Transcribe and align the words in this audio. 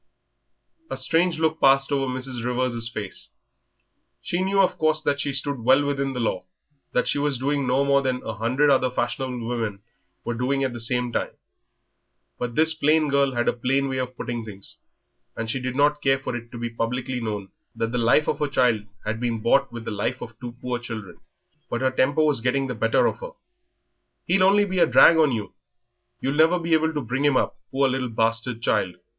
A 0.89 0.97
strange 0.97 1.37
look 1.37 1.59
passed 1.61 1.91
over 1.91 2.11
Mrs. 2.11 2.43
Rivers' 2.43 2.89
face. 2.89 3.29
She 4.19 4.41
knew, 4.41 4.59
of 4.59 4.79
course, 4.79 4.99
that 5.03 5.19
she 5.19 5.31
stood 5.31 5.59
well 5.59 5.85
within 5.85 6.13
the 6.13 6.19
law, 6.19 6.45
that 6.91 7.07
she 7.07 7.19
was 7.19 7.37
doing 7.37 7.67
no 7.67 7.85
more 7.85 8.01
than 8.01 8.23
a 8.23 8.33
hundred 8.33 8.71
other 8.71 8.89
fashionable 8.89 9.47
women 9.47 9.81
were 10.25 10.33
doing 10.33 10.63
at 10.63 10.73
the 10.73 10.79
same 10.79 11.11
moment; 11.11 11.33
but 12.39 12.55
this 12.55 12.73
plain 12.73 13.09
girl 13.09 13.33
had 13.35 13.47
a 13.47 13.53
plain 13.53 13.89
way 13.89 13.99
of 13.99 14.17
putting 14.17 14.43
things, 14.43 14.79
and 15.35 15.51
she 15.51 15.59
did 15.59 15.75
not 15.75 16.01
care 16.01 16.17
for 16.17 16.35
it 16.35 16.51
to 16.51 16.57
be 16.57 16.71
publicly 16.71 17.19
known 17.19 17.49
that 17.75 17.91
the 17.91 17.99
life 17.99 18.27
of 18.27 18.39
her 18.39 18.47
child 18.47 18.83
had 19.05 19.19
been 19.19 19.39
bought 19.39 19.71
with 19.71 19.85
the 19.85 19.91
lives 19.91 20.19
of 20.23 20.33
two 20.39 20.53
poor 20.63 20.79
children. 20.79 21.19
But 21.69 21.81
her 21.81 21.91
temper 21.91 22.23
was 22.23 22.41
getting 22.41 22.65
the 22.65 22.73
better 22.73 23.05
of 23.05 23.19
her. 23.19 23.33
"He'll 24.25 24.41
only 24.41 24.65
be 24.65 24.79
a 24.79 24.87
drag 24.87 25.17
on 25.17 25.31
you. 25.31 25.53
You'll 26.19 26.33
never 26.33 26.57
be 26.57 26.73
able 26.73 26.91
to 26.91 27.01
bring 27.01 27.23
him 27.23 27.37
up, 27.37 27.55
poor 27.69 27.87
little 27.87 28.09
bastard 28.09 28.63
child." 28.63 28.95